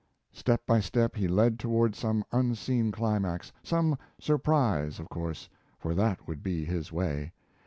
Step 0.31 0.65
by 0.65 0.79
step 0.79 1.15
he 1.15 1.27
led 1.27 1.59
toward 1.59 1.93
some 1.93 2.23
unseen 2.31 2.91
climax 2.91 3.51
some 3.61 3.95
surprise, 4.19 4.97
of 4.99 5.07
course, 5.09 5.47
for 5.77 5.93
that 5.93 6.27
would 6.27 6.41
be 6.41 6.65
his 6.65 6.91
way. 6.91 7.31